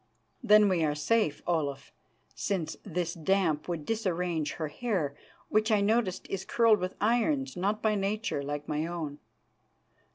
"Then 0.41 0.67
we 0.67 0.83
are 0.83 0.95
safe, 0.95 1.43
Olaf, 1.45 1.93
since 2.33 2.75
this 2.83 3.13
damp 3.13 3.67
would 3.67 3.85
disarrange 3.85 4.53
her 4.53 4.67
hair, 4.69 5.15
which, 5.49 5.71
I 5.71 5.79
noted, 5.81 6.21
is 6.27 6.43
curled 6.43 6.79
with 6.79 6.95
irons, 6.99 7.55
not 7.55 7.83
by 7.83 7.93
Nature, 7.93 8.41
like 8.41 8.67
my 8.67 8.87
own. 8.87 9.19